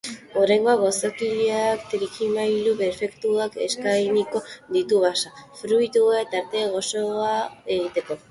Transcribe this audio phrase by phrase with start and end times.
[0.43, 4.41] Oraingoan, gozogileak trikimailu perfektuak eskainiko
[4.77, 7.37] ditu basa-fruituen tarta goxoa
[7.79, 8.19] egiteko.